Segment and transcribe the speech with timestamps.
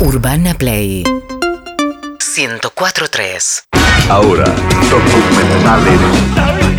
[0.00, 1.02] Urbana Play
[2.20, 3.64] 104.3
[4.08, 4.44] Ahora,
[4.88, 5.98] documentales.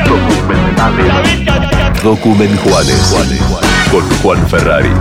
[0.08, 1.12] Documentales.
[2.02, 3.14] Document Juanes.
[3.92, 4.94] Con Juan Ferrari.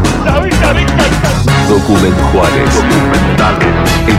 [1.68, 2.74] Document Juanes.
[2.74, 3.72] Documentales.
[4.08, 4.18] En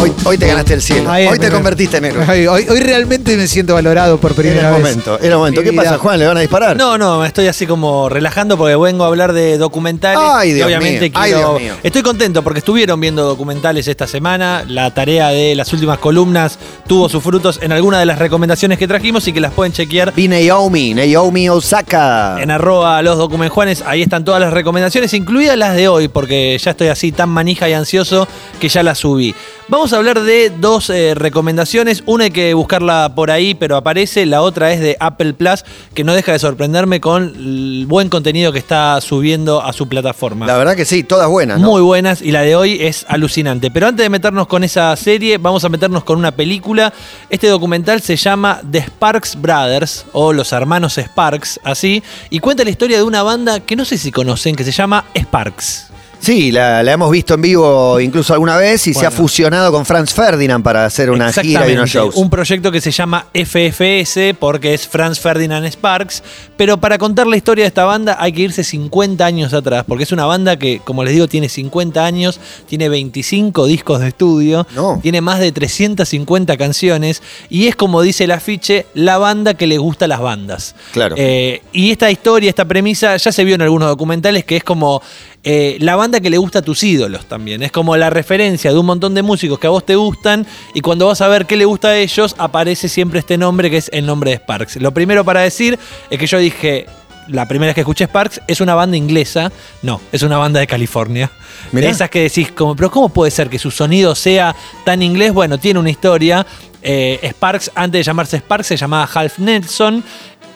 [0.00, 1.10] Hoy, hoy te ganaste el cielo.
[1.10, 2.26] Ahí hoy te convertiste en héroe.
[2.28, 4.82] Hoy, hoy- hoy realmente me siento valorado por Era primera el vez.
[4.82, 5.60] momento, era el momento.
[5.60, 5.82] Mi ¿Qué vida.
[5.84, 6.18] pasa, Juan?
[6.18, 6.76] ¿Le van a disparar?
[6.76, 10.18] No, no, me estoy así como relajando porque vengo a hablar de documentales.
[10.22, 11.74] Ay, Dios y obviamente mío, ay, quiero- Dios mío.
[11.82, 14.64] Estoy contento porque estuvieron viendo documentales esta semana.
[14.68, 18.86] La tarea de las últimas columnas tuvo sus frutos en alguna de las recomendaciones que
[18.86, 22.36] trajimos y que las pueden chequear Vi Naomi, Naomi Osaka.
[22.40, 23.82] en arroba los documentjuanes.
[23.86, 27.68] Ahí están todas las recomendaciones, incluidas las de hoy, porque ya estoy así tan manija
[27.68, 28.26] y ansioso
[28.60, 29.34] que ya las subí.
[29.68, 32.02] Vamos a hablar de dos eh, recomendaciones.
[32.06, 34.26] Una hay que buscarla por ahí, pero aparece.
[34.26, 38.52] La otra es de Apple Plus, que no deja de sorprenderme con el buen contenido
[38.52, 40.46] que está subiendo a su plataforma.
[40.46, 41.68] La verdad que sí, todas buenas, ¿no?
[41.70, 43.70] Muy buenas y la de hoy es alucinante.
[43.70, 46.92] Pero antes de meternos con esa serie, vamos a meternos con una película.
[47.30, 52.70] Este documental se llama The Sparks Brothers o Los Hermanos Sparks, así, y cuenta la
[52.70, 55.88] historia de una banda que no sé si conocen, que se llama Sparks.
[56.20, 59.86] Sí, la, la hemos visto en vivo incluso alguna vez y se ha fusionado con
[59.86, 62.16] Franz Ferdinand para hacer una gira y unos shows.
[62.16, 66.22] Un proyecto que se llama FFS porque es Franz Ferdinand Sparks.
[66.56, 70.02] Pero para contar la historia de esta banda hay que irse 50 años atrás, porque
[70.04, 74.66] es una banda que, como les digo, tiene 50 años, tiene 25 discos de estudio,
[74.74, 74.98] No.
[75.00, 79.78] tiene más de 350 canciones y es como dice el afiche, la banda que le
[79.78, 80.74] gusta a las bandas.
[80.92, 81.14] Claro.
[81.16, 85.00] Eh, y esta historia, esta premisa, ya se vio en algunos documentales que es como
[85.44, 87.62] eh, la banda que le gusta a tus ídolos también.
[87.62, 90.80] Es como la referencia de un montón de músicos que a vos te gustan y
[90.80, 93.90] cuando vas a ver qué le gusta a ellos, aparece siempre este nombre que es
[93.92, 94.76] el nombre de Sparks.
[94.76, 95.78] Lo primero para decir
[96.10, 96.86] es que yo dije.
[97.28, 99.52] La primera vez que escuché Sparks es una banda inglesa.
[99.82, 101.30] No, es una banda de California.
[101.72, 101.88] Mirá.
[101.88, 105.34] De esas que decís, como, pero ¿cómo puede ser que su sonido sea tan inglés?
[105.34, 106.46] Bueno, tiene una historia.
[106.80, 110.02] Eh, Sparks, antes de llamarse Sparks, se llamaba Half Nelson.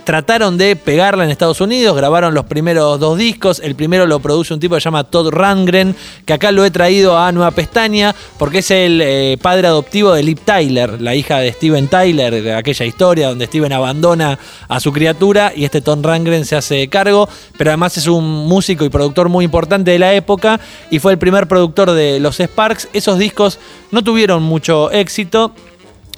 [0.05, 3.61] Trataron de pegarla en Estados Unidos, grabaron los primeros dos discos.
[3.61, 6.73] El primero lo produce un tipo que se llama Todd Rangren, que acá lo he
[6.73, 11.39] traído a Nueva Pestaña, porque es el eh, padre adoptivo de Liv Tyler, la hija
[11.39, 16.05] de Steven Tyler, de aquella historia donde Steven abandona a su criatura y este Todd
[16.05, 17.29] Rangren se hace cargo.
[17.57, 20.59] Pero además es un músico y productor muy importante de la época
[20.91, 22.89] y fue el primer productor de los Sparks.
[22.93, 23.61] Esos discos
[23.93, 25.53] no tuvieron mucho éxito.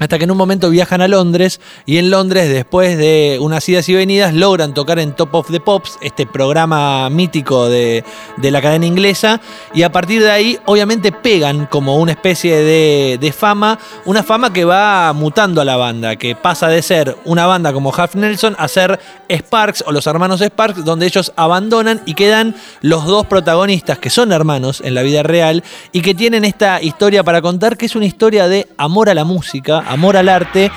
[0.01, 3.89] Hasta que en un momento viajan a Londres y en Londres, después de unas idas
[3.89, 8.05] y venidas, logran tocar en Top of the Pops, este programa mítico de,
[8.37, 9.41] de la cadena inglesa,
[9.73, 14.53] y a partir de ahí obviamente pegan como una especie de, de fama, una fama
[14.53, 18.57] que va mutando a la banda, que pasa de ser una banda como Half Nelson
[18.59, 18.99] a ser
[19.31, 24.33] Sparks o los hermanos Sparks, donde ellos abandonan y quedan los dos protagonistas que son
[24.33, 25.63] hermanos en la vida real
[25.93, 29.23] y que tienen esta historia para contar, que es una historia de amor a la
[29.23, 30.71] música, amor al arte,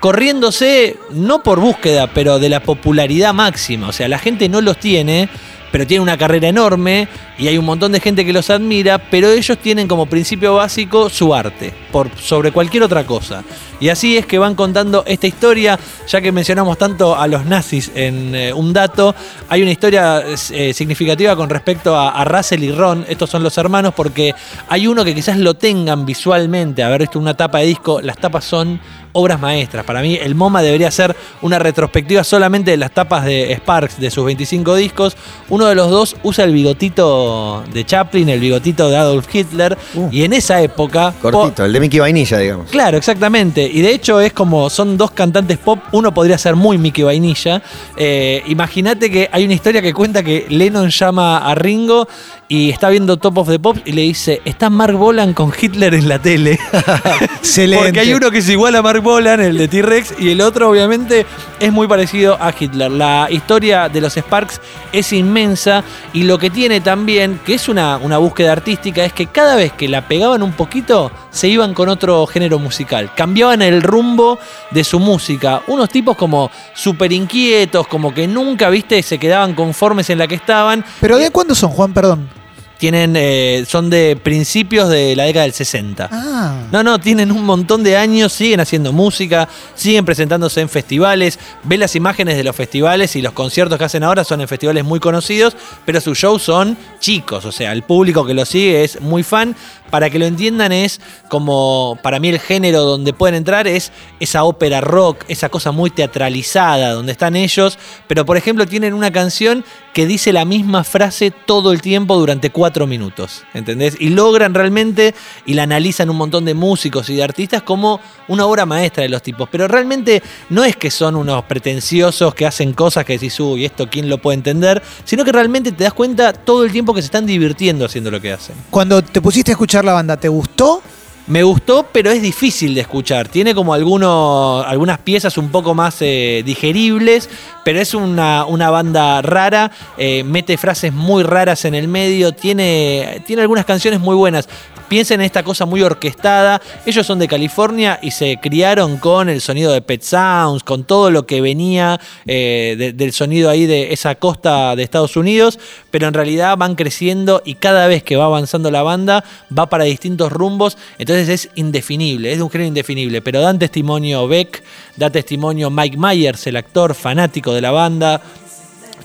[0.00, 3.88] corriéndose no por búsqueda, pero de la popularidad máxima.
[3.88, 5.28] O sea, la gente no los tiene,
[5.76, 7.06] pero tienen una carrera enorme
[7.36, 11.10] y hay un montón de gente que los admira, pero ellos tienen como principio básico
[11.10, 13.44] su arte, por sobre cualquier otra cosa.
[13.78, 15.78] Y así es que van contando esta historia,
[16.08, 19.14] ya que mencionamos tanto a los nazis en eh, un dato,
[19.50, 23.58] hay una historia eh, significativa con respecto a, a Russell y Ron, estos son los
[23.58, 24.34] hermanos, porque
[24.70, 28.46] hay uno que quizás lo tengan visualmente, haber visto una tapa de disco, las tapas
[28.46, 28.80] son
[29.16, 29.84] obras maestras.
[29.84, 34.10] Para mí, el MoMA debería ser una retrospectiva solamente de las tapas de Sparks de
[34.10, 35.16] sus 25 discos.
[35.48, 40.08] Uno de los dos usa el bigotito de Chaplin, el bigotito de Adolf Hitler, Uh.
[40.12, 41.14] y en esa época.
[41.20, 42.70] Cortito, el de Mickey Vainilla, digamos.
[42.70, 43.62] Claro, exactamente.
[43.66, 45.78] Y de hecho es como son dos cantantes pop.
[45.92, 47.62] Uno podría ser muy Mickey Vainilla.
[47.96, 52.06] Eh, Imagínate que hay una historia que cuenta que Lennon llama a Ringo
[52.48, 55.94] y está viendo Top of the Pops y le dice: Está Mark Bolan con Hitler
[55.94, 56.58] en la tele.
[57.20, 57.84] Excelente.
[57.84, 60.70] Porque hay uno que es igual a Mark Bolan, el de T-Rex, y el otro,
[60.70, 61.26] obviamente,
[61.58, 62.90] es muy parecido a Hitler.
[62.90, 64.60] La historia de los Sparks
[64.92, 65.82] es inmensa
[66.12, 69.72] y lo que tiene también, que es una, una búsqueda artística, es que cada vez
[69.72, 73.10] que la pegaban un poquito, se iban con otro género musical.
[73.14, 74.38] Cambiaban el rumbo
[74.70, 75.62] de su música.
[75.66, 80.36] Unos tipos como súper inquietos, como que nunca, viste, se quedaban conformes en la que
[80.36, 80.84] estaban.
[81.00, 81.92] ¿Pero de cuándo son, Juan?
[81.92, 82.35] Perdón.
[82.78, 86.08] Tienen, eh, son de principios de la década del 60.
[86.12, 86.62] Ah.
[86.70, 91.38] No, no, tienen un montón de años, siguen haciendo música, siguen presentándose en festivales.
[91.62, 94.84] Ve las imágenes de los festivales y los conciertos que hacen ahora son en festivales
[94.84, 99.00] muy conocidos, pero sus shows son chicos, o sea, el público que los sigue es
[99.00, 99.56] muy fan.
[99.90, 104.42] Para que lo entiendan es como, para mí el género donde pueden entrar es esa
[104.42, 109.64] ópera rock, esa cosa muy teatralizada, donde están ellos, pero por ejemplo tienen una canción
[109.92, 113.96] que dice la misma frase todo el tiempo durante cuatro minutos, ¿entendés?
[113.98, 115.14] Y logran realmente,
[115.44, 119.08] y la analizan un montón de músicos y de artistas como una obra maestra de
[119.08, 123.38] los tipos, pero realmente no es que son unos pretenciosos que hacen cosas que decís,
[123.40, 126.94] uy, esto quién lo puede entender, sino que realmente te das cuenta todo el tiempo
[126.94, 128.56] que se están divirtiendo haciendo lo que hacen.
[128.70, 130.82] Cuando te pusiste a escuchar la banda, ¿te gustó?
[131.26, 133.26] Me gustó, pero es difícil de escuchar.
[133.26, 137.28] Tiene como algunos, algunas piezas un poco más eh, digeribles,
[137.64, 139.72] pero es una, una banda rara.
[139.98, 142.30] eh, mete frases muy raras en el medio.
[142.30, 144.48] Tiene, tiene algunas canciones muy buenas.
[144.88, 146.62] Piensen en esta cosa muy orquestada.
[146.86, 151.10] Ellos son de California y se criaron con el sonido de Pet Sounds, con todo
[151.10, 155.58] lo que venía eh, de- del sonido ahí de esa costa de Estados Unidos,
[155.90, 159.24] pero en realidad van creciendo y cada vez que va avanzando la banda
[159.56, 164.28] va para distintos rumbos, entonces es indefinible, es de un género indefinible, pero dan testimonio
[164.28, 164.62] Beck,
[164.96, 168.20] da testimonio Mike Myers, el actor fanático de la banda,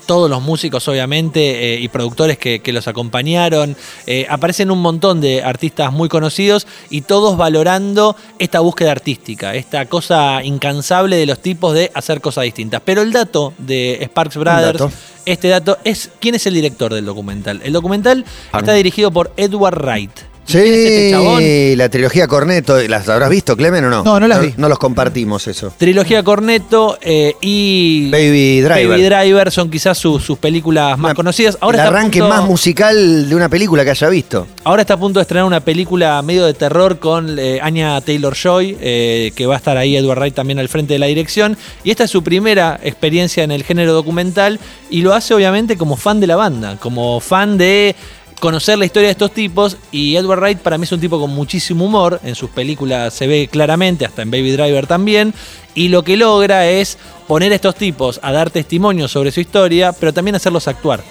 [0.06, 3.76] todos los músicos obviamente eh, y productores que, que los acompañaron.
[4.06, 9.86] Eh, aparecen un montón de artistas muy conocidos y todos valorando esta búsqueda artística, esta
[9.86, 12.82] cosa incansable de los tipos de hacer cosas distintas.
[12.84, 14.92] Pero el dato de Sparks Brothers, dato.
[15.24, 17.60] este dato es quién es el director del documental.
[17.64, 18.24] El documental
[18.56, 20.31] está dirigido por Edward Wright.
[20.48, 21.42] ¿Y Sí, este chabón?
[21.78, 24.02] la trilogía Corneto, ¿las habrás visto, Clemen, o no?
[24.02, 24.52] No, no las vi.
[24.56, 25.72] No los compartimos eso.
[25.78, 28.88] Trilogía Corneto eh, y Baby Driver.
[28.88, 31.56] Baby Driver son quizás sus, sus películas más Una- conocidas.
[31.60, 34.46] Ahora el está a arranque punto- más musical de una película que haya visto.
[34.64, 38.34] Ahora está a punto de estrenar una película medio de terror con eh, Anya Taylor
[38.34, 41.56] Joy, eh, que va a estar ahí Edward Wright también al frente de la dirección.
[41.84, 44.58] Y esta es su primera experiencia en el género documental
[44.90, 47.94] y lo hace obviamente como fan de la banda, como fan de
[48.42, 49.76] conocer la historia de estos tipos.
[49.92, 53.28] Y Edward Wright para mí es un tipo con muchísimo humor, en sus películas se
[53.28, 55.32] ve claramente, hasta en Baby Driver también.
[55.76, 56.98] Y lo que logra es
[57.28, 61.04] poner a estos tipos a dar testimonio sobre su historia, pero también hacerlos actuar.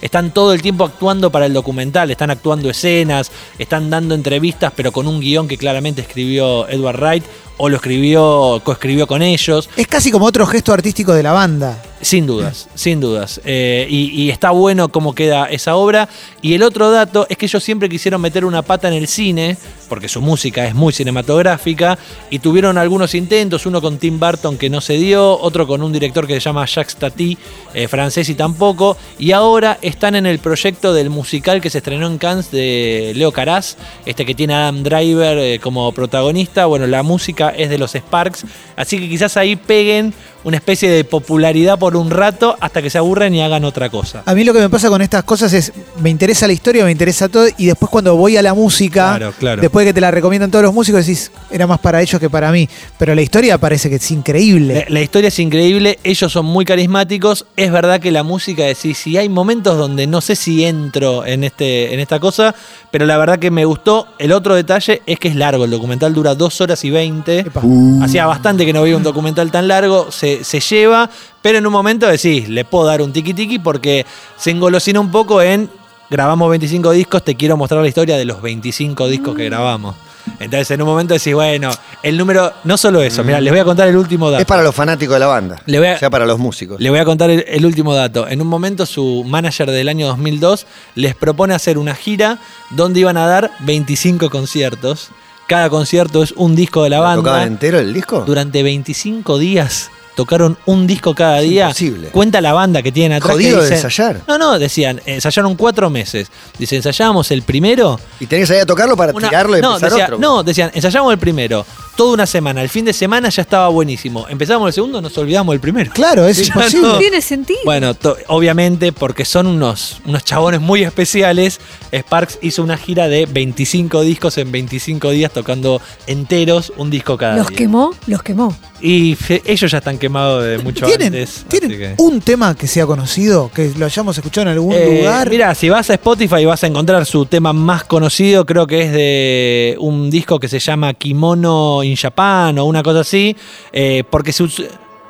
[0.00, 4.90] Están todo el tiempo actuando para el documental, están actuando escenas, están dando entrevistas, pero
[4.90, 7.24] con un guion que claramente escribió Edward Wright
[7.58, 9.68] o lo escribió, coescribió con ellos.
[9.76, 11.82] Es casi como otro gesto artístico de la banda.
[12.00, 13.40] Sin dudas, sin dudas.
[13.44, 16.08] Eh, y, está bueno cómo queda esa obra.
[16.42, 19.56] Y el otro dato es que ellos siempre quisieron meter una pata en el cine,
[19.88, 21.98] porque su música es muy cinematográfica,
[22.30, 25.92] y tuvieron algunos intentos, uno con Tim Burton que no se dio, otro con un
[25.92, 27.36] director que se llama Jacques Tati,
[27.74, 32.06] eh, francés y tampoco, y ahora están en el proyecto del musical que se estrenó
[32.06, 36.66] en Cannes de Leo Caraz, este que tiene a Adam Driver eh, como protagonista.
[36.66, 38.44] Bueno, la música es de los Sparks,
[38.76, 42.98] así que quizás ahí peguen una especie de popularidad por un rato hasta que se
[42.98, 44.22] aburren y hagan otra cosa.
[44.24, 46.92] A mí lo que me pasa con estas cosas es, me interesa la historia, me
[46.92, 49.60] interesa todo, y después cuando voy a la música, Claro, claro.
[49.62, 52.30] después de que te la recomiendan todos los músicos, decís, era más para ellos que
[52.30, 52.68] para mí.
[52.98, 54.86] Pero la historia parece que es increíble.
[54.88, 57.46] La, la historia es increíble, ellos son muy carismáticos.
[57.56, 61.44] Es verdad que la música, decís, si hay momentos donde no sé si entro en,
[61.44, 62.54] este, en esta cosa,
[62.90, 64.06] pero la verdad que me gustó.
[64.18, 67.40] El otro detalle es que es largo, el documental dura dos horas y veinte.
[67.40, 67.62] Epa.
[68.02, 70.10] Hacía bastante que no veía un documental tan largo,
[70.42, 71.08] se, se lleva,
[71.42, 74.04] pero en un momento decís, le puedo dar un tiki tiki porque
[74.36, 75.70] se engolosina un poco en
[76.10, 79.94] grabamos 25 discos, te quiero mostrar la historia de los 25 discos que grabamos.
[80.40, 81.70] Entonces en un momento decís, bueno,
[82.02, 84.40] el número, no solo eso, mira, les voy a contar el último dato.
[84.42, 85.62] Es para los fanáticos de la banda.
[85.64, 86.78] Le voy a- o sea, para los músicos.
[86.80, 88.28] Le voy a contar el, el último dato.
[88.28, 90.66] En un momento su manager del año 2002
[90.96, 92.38] les propone hacer una gira
[92.70, 95.08] donde iban a dar 25 conciertos.
[95.46, 97.22] Cada concierto es un disco de la banda.
[97.22, 98.22] ¿Tocaban entero el disco?
[98.26, 101.62] Durante 25 días tocaron un disco cada Es día.
[101.66, 102.08] imposible.
[102.08, 103.36] Cuenta la banda que tienen atrás.
[103.36, 104.20] que Jodido de dicen- ensayar.
[104.26, 106.26] No, no, decían, ensayaron cuatro meses.
[106.58, 108.00] Dice, ensayábamos el primero.
[108.18, 110.18] Y tenés ahí a tocarlo para una- tirarlo y no, empezar decía- otro.
[110.18, 111.64] no, decían, ensayamos el primero.
[111.98, 112.62] Toda una semana.
[112.62, 114.26] El fin de semana ya estaba buenísimo.
[114.28, 115.90] Empezamos el segundo, nos olvidamos el primero.
[115.92, 116.86] Claro, es Sí, ya imposible.
[116.86, 116.98] no.
[116.98, 117.58] Tiene sentido.
[117.64, 117.92] Bueno,
[118.28, 121.58] obviamente porque son unos, unos chabones muy especiales,
[121.92, 127.36] Sparks hizo una gira de 25 discos en 25 días tocando enteros un disco cada
[127.36, 127.56] los día.
[127.58, 128.56] quemó, los quemó.
[128.80, 131.44] Y ellos ya están quemados de mucho ¿Tienen, antes.
[131.48, 135.28] ¿tienen que- un tema que sea conocido, que lo hayamos escuchado en algún Eh, lugar?
[135.28, 138.92] Mira, si vas a Spotify vas a encontrar su tema más conocido, creo que es
[138.92, 143.36] de un disco que se llama Kimono in Japan o una cosa así,
[143.72, 144.44] eh, porque se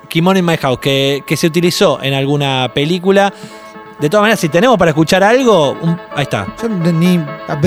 [0.08, 3.32] Kimono in My House, que, que se utilizó en alguna película.
[4.00, 6.46] De todas maneras, si tenemos para escuchar algo, un- ahí está.
[6.62, 7.18] Yo ni,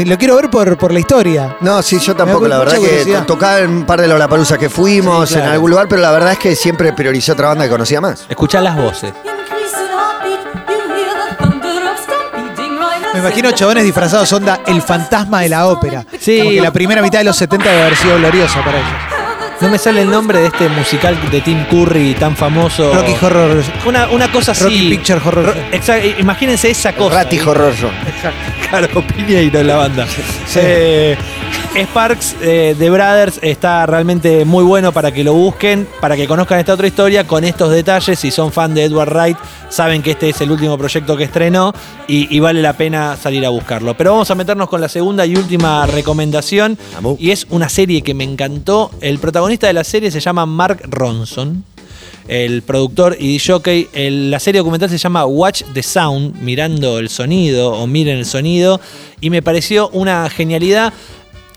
[0.05, 1.57] lo quiero ver por, por la historia.
[1.59, 2.47] No, sí, yo tampoco.
[2.47, 5.49] La verdad que tocaba en un par de Lollapalooza que fuimos, Sí, claro.
[5.49, 8.25] en algún lugar, pero la verdad es que siempre priorizé otra banda que conocía más.
[8.29, 9.11] Escuchá las voces.
[13.21, 16.05] Imagino chabones disfrazados onda el fantasma de la ópera.
[16.19, 16.37] Sí.
[16.39, 18.91] Como que la primera mitad de los 70 debe haber sido gloriosa para ellos.
[19.61, 22.91] No me sale el nombre de este musical de Tim Curry tan famoso.
[22.95, 23.63] Rocky Horror.
[23.85, 24.63] Una, una cosa así.
[24.63, 25.63] Rocky Picture Horror Ro- Show.
[25.71, 27.15] Exacto, imagínense esa cosa.
[27.23, 27.91] Rati Horror Show.
[28.69, 30.07] Claro, Piñeiro en la banda.
[30.55, 31.15] Eh,
[31.73, 36.59] Sparks eh, de Brothers está realmente muy bueno para que lo busquen, para que conozcan
[36.59, 38.19] esta otra historia con estos detalles.
[38.19, 39.37] Si son fan de Edward Wright,
[39.69, 41.73] saben que este es el último proyecto que estrenó
[42.09, 43.95] y, y vale la pena salir a buscarlo.
[43.95, 46.77] Pero vamos a meternos con la segunda y última recomendación.
[47.17, 48.91] Y es una serie que me encantó.
[48.99, 51.63] El protagonista de la serie se llama Mark Ronson
[52.27, 53.89] el productor y jockey.
[53.93, 58.25] El- la serie documental se llama Watch the Sound, mirando el sonido o miren el
[58.25, 58.79] sonido,
[59.19, 60.93] y me pareció una genialidad.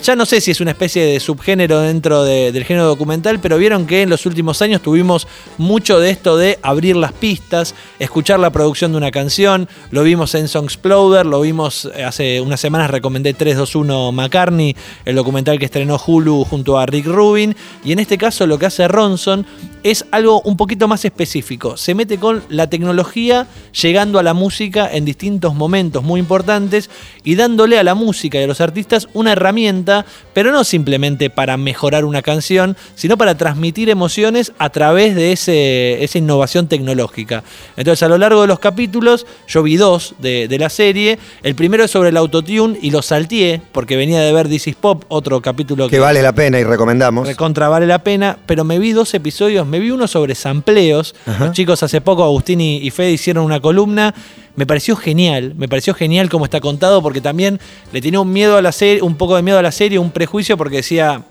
[0.05, 3.57] Ya no sé si es una especie de subgénero dentro de- del género documental, pero
[3.57, 8.39] vieron que en los últimos años tuvimos mucho de esto de abrir las pistas, escuchar
[8.39, 9.67] la producción de una canción.
[9.91, 15.59] Lo vimos en Songsploder, lo vimos eh, hace unas semanas, recomendé 321 McCartney, el documental
[15.59, 17.57] que estrenó Hulu junto a Rick Rubin.
[17.83, 19.47] Y en este caso lo que hace Ronson
[19.85, 21.79] es algo un poquito más específico.
[21.79, 23.47] Se mete con la tecnología
[23.81, 26.91] llegando a la música en distintos momentos muy importantes
[27.23, 29.94] y dándole a la música y a los artistas una herramienta,
[30.33, 36.03] pero no simplemente para mejorar una canción, sino para transmitir emociones a través de ese-
[36.03, 37.43] esa innovación tecnológica.
[37.77, 41.19] Entonces a lo largo de los capítulos, yo vi dos de, de la serie.
[41.43, 44.75] El primero es sobre el autotune y lo salteé porque venía de ver This is
[44.77, 47.27] Pop, otro capítulo Que vale la pena y recomendamos.
[47.27, 51.15] Recontra vale la pena, pero me vi dos episodios, me vi uno sobre sampleos.
[51.27, 51.47] Ajá.
[51.47, 54.15] Los chicos hace poco, Agustín y, y Fede hicieron una columna.
[54.57, 57.59] Me pareció genial, me pareció genial cómo está contado, porque también
[57.93, 60.11] le tenía un miedo a la serie, un poco de miedo a la serie, un
[60.11, 61.25] prejuicio, porque decía.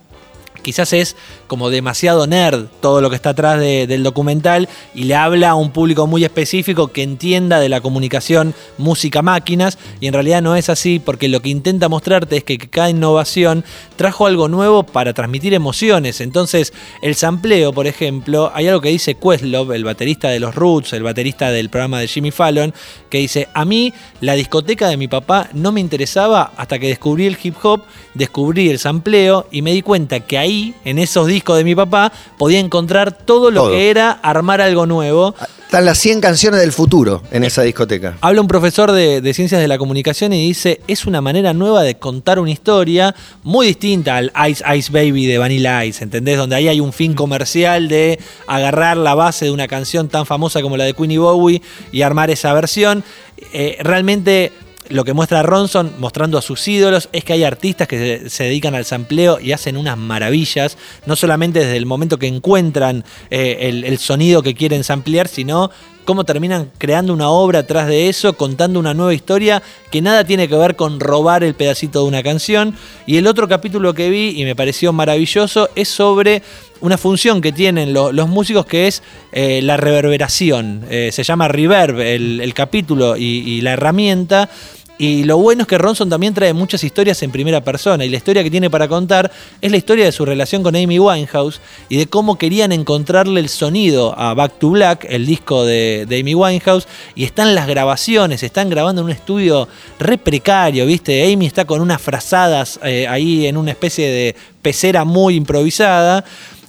[0.64, 1.16] Quizás es
[1.48, 5.56] como demasiado nerd todo lo que está atrás de- del documental y le habla a
[5.56, 10.70] un público muy específico que entienda de la comunicación música-máquinas y en realidad no es
[10.70, 13.64] así porque lo que intenta mostrarte es que cada innovación
[13.98, 16.22] trajo algo nuevo para transmitir emociones.
[16.22, 20.94] Entonces, el sampleo, por ejemplo, hay algo que dice Questlove, el baterista de los Roots,
[20.94, 22.74] el baterista del programa de Jimmy Fallon,
[23.10, 27.26] que dice, a mí la discoteca de mi papá no me interesaba hasta que descubrí
[27.26, 27.82] el hip hop,
[28.14, 30.53] descubrí el sampleo y me di cuenta que ahí,
[30.86, 33.72] en esos discos de mi papá, podía encontrar todo lo Todo.
[33.72, 35.36] que era armar algo nuevo.
[35.66, 38.18] Están las 100 canciones del futuro en esa discoteca.
[38.22, 41.82] Habla un profesor de, de ciencias de la comunicación y dice, es una manera nueva
[41.82, 46.38] de contar una historia muy distinta al Ice Ice Baby de Vanilla Ice, ¿entendés?
[46.38, 50.62] Donde ahí hay un fin comercial de agarrar la base de una canción tan famosa
[50.62, 53.04] como la de Queenie Bowie y armar esa versión.
[53.52, 54.52] Eh, realmente
[54.90, 58.76] lo que muestra Ronson mostrando a sus ídolos es que hay artistas que se, dedican
[58.76, 63.84] al sampleo y hacen unas maravillas, no solamente desde el momento que encuentran eh, el,
[63.84, 65.72] el sonido que quieren samplear, sino
[66.06, 70.48] cómo terminan creando una obra atrás de eso, contando una nueva historia que nada tiene
[70.48, 72.76] que ver con robar el pedacito de una canción.
[73.06, 76.42] Y el otro capítulo que vi y me pareció maravilloso es sobre
[76.82, 80.86] una función que tienen lo- los músicos que es eh, la reverberación.
[80.90, 84.50] Eh, se llama Reverb el, capítulo y la herramienta.
[84.98, 88.06] Y lo bueno es que Ronson también trae muchas historias en primera persona.
[88.06, 91.00] Y la historia que tiene para contar es la historia de su relación con Amy
[91.00, 96.06] Winehouse y de cómo querían encontrarle el sonido a Back to Black, el disco de,
[96.10, 96.88] Amy Winehouse.
[97.16, 99.68] Y están las grabaciones, están grabando en un estudio
[100.00, 101.34] re precario, ¿viste?
[101.34, 106.24] Amy está con unas frazadas eh, ahí en una especie de pecera muy improvisada.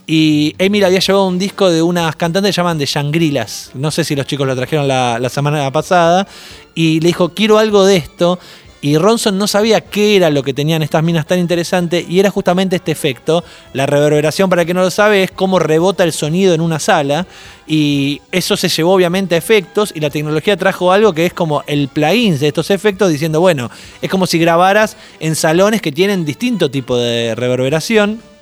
[0.06, 3.70] Y Amy le había llevado un disco de unas cantantes que llaman de Shangrilas.
[3.75, 6.28] No sé si los chicos lo trajeron la, semana pasada.
[6.75, 8.38] Y le dijo, quiero algo de esto.
[8.82, 12.04] Y Ronson no sabía qué era lo que tenían estas minas tan interesante.
[12.06, 13.42] Y era justamente este efecto.
[13.73, 16.78] La reverberación, para el que no lo sabe, es cómo rebota el sonido en una
[16.78, 17.26] sala.
[17.66, 19.90] Y eso se llevó obviamente a efectos.
[19.96, 23.70] Y la tecnología trajo algo que es como el plugin de estos efectos, diciendo, bueno,
[24.02, 28.33] es como si grabaras en salones que tienen distinto tipo de reverberación.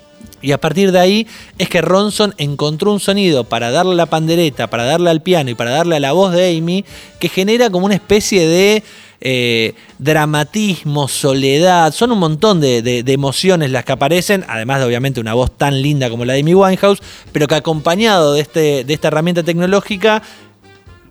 [0.43, 4.05] Y a partir de ahí es que Ronson encontró un sonido para darle a la
[4.05, 6.85] pandereta, para darle al piano y para darle a la voz de Amy,
[7.19, 8.83] que genera como una especie de
[9.21, 11.93] eh, dramatismo, soledad.
[11.93, 15.81] Son un montón de, de- emociones las que aparecen, además de obviamente una voz tan
[15.81, 16.99] linda como la de Amy Winehouse,
[17.31, 20.21] pero que acompañado de, este, de esta herramienta tecnológica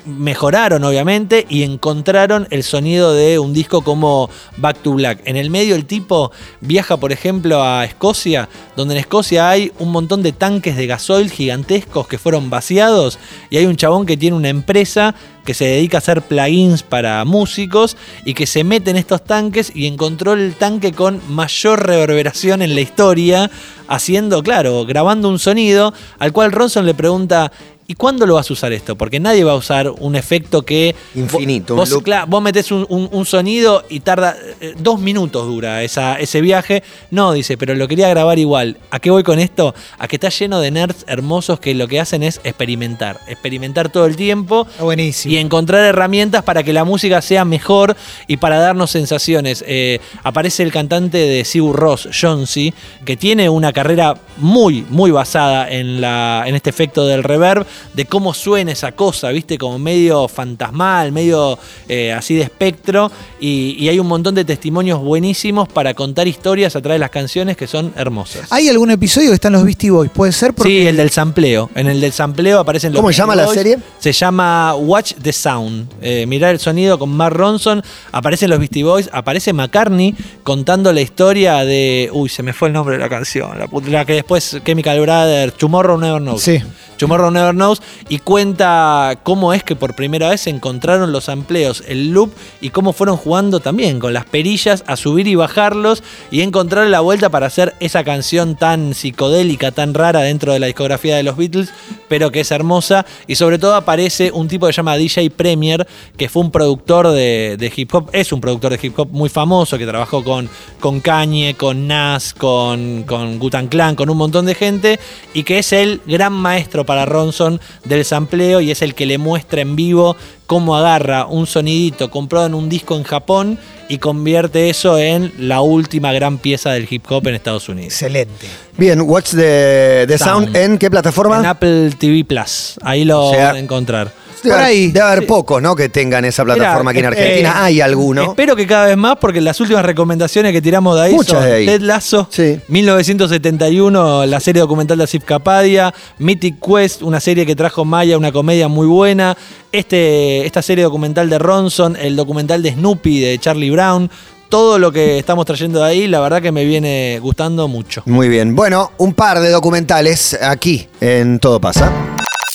[0.04, 5.20] mejoraron obviamente y encontraron el sonido de un disco como Back to Black.
[5.24, 9.90] En el medio el tipo viaja por ejemplo a Escocia, donde en Escocia hay un
[9.92, 13.18] montón de tanques de gasoil gigantescos que fueron vaciados
[13.50, 17.24] y hay un chabón que tiene una empresa que se dedica a hacer plugins para
[17.24, 22.62] músicos y que se mete en estos tanques y encontró el tanque con mayor reverberación
[22.62, 23.50] en la historia,
[23.88, 27.52] haciendo, claro, grabando un sonido al cual Ronson le pregunta,
[27.92, 28.96] ¿y cuándo lo vas a usar esto?
[28.96, 30.94] Porque nadie va a usar un efecto que...
[31.14, 35.82] Infinito, Vos, claro, vos metés un, un- un sonido y tarda eh, dos minutos dura
[35.82, 36.82] esa, ese viaje.
[37.10, 38.78] No, dice, pero lo quería grabar igual.
[38.90, 39.74] ¿A qué voy con esto?
[39.98, 43.20] A que está lleno de nerds hermosos que lo que hacen es experimentar.
[43.28, 45.34] Experimentar todo el tiempo Está buenísimo.
[45.34, 47.94] y encontrar herramientas para que la música sea mejor
[48.26, 49.62] y para darnos sensaciones.
[49.66, 52.72] Eh, aparece el cantante de Sigur Ross, Jonesy,
[53.04, 58.04] que tiene una carrera muy, muy basada en, la, en este efecto del reverb, de
[58.04, 59.58] cómo suena esa cosa, ¿viste?
[59.58, 61.58] Como medio fantasmal, medio
[61.88, 63.10] eh, así de espectro.
[63.40, 67.10] Y, y hay un montón de testimonios buenísimos para contar historias a través de las
[67.10, 68.46] canciones que son hermosas.
[68.50, 70.10] ¿Hay algún episodio que están los Beastie Boys?
[70.10, 70.54] ¿Puede ser?
[70.54, 71.70] Porque Sí, el del sampleo.
[71.74, 73.78] En el del sampleo aparecen los ¿Cómo se llama la serie?
[73.98, 75.88] Se llama Watch the Sound.
[76.00, 77.82] Eh, mirar el sonido con Mark Ronson.
[78.12, 79.08] Aparecen los Beastie Boys.
[79.12, 82.10] Aparece McCartney contando la historia de.
[82.12, 83.50] Uy, se me fue el nombre de la canción.
[83.58, 85.54] La que después Chemical Brothers.
[85.56, 86.42] Tomorrow Never Knows.
[86.42, 86.62] Sí.
[86.96, 87.71] Tomorrow Never Knows.
[88.08, 92.92] Y cuenta cómo es que por primera vez encontraron los amplios, el loop y cómo
[92.92, 97.46] fueron jugando también con las perillas a subir y bajarlos y encontrar la vuelta para
[97.46, 101.72] hacer esa canción tan psicodélica, tan rara dentro de la discografía de los Beatles,
[102.08, 103.06] pero que es hermosa.
[103.26, 105.86] Y sobre todo aparece un tipo que se llama DJ Premier,
[106.16, 109.78] que fue un productor de, hip hop, es un productor de hip hop muy famoso,
[109.78, 110.48] que trabajó con,
[110.80, 114.98] con Kanye, con Nas, con, con Gutan Clan, con un montón de gente,
[115.34, 117.51] y que es el gran maestro para Ronson
[117.84, 120.16] del sampleo y es el que le muestra en vivo
[120.46, 125.60] cómo agarra un sonidito comprado en un disco en Japón y convierte eso en la
[125.60, 127.92] última gran pieza del hip hop en Estados Unidos.
[127.92, 128.46] Excelente.
[128.76, 130.46] Bien, Watch the, the sound.
[130.46, 130.56] Sound.
[130.56, 131.38] ¿En qué plataforma?
[131.38, 134.12] En Apple TV Plus, ahí lo O sea, van a encontrar.
[134.42, 134.86] Debe Por haber- ahí.
[134.90, 135.26] Debe haber Sí.
[135.26, 135.76] pocos, ¿no?
[135.76, 137.48] Que tengan esa plataforma aquí en Mirá, Argentina.
[137.50, 138.22] eh, Hay alguno.
[138.22, 141.44] Espero que cada vez más, porque las últimas recomendaciones que tiramos de ahí Muchas son
[141.44, 141.66] de ahí.
[141.66, 142.58] Ted Lasso, Sí.
[142.68, 148.32] 1971, la serie documental de Asif Kapadia, Mythic Quest, una serie que trajo Maya, una
[148.32, 149.36] comedia muy buena,
[149.70, 154.10] este, esta serie documental de Ronson, el documental de Snoopy de Charlie Brown,
[154.48, 158.02] todo lo que estamos trayendo de ahí, la verdad que me viene gustando mucho.
[158.06, 158.54] Muy bien.
[158.54, 161.90] Bueno, un par de documentales aquí en Todo Pasa.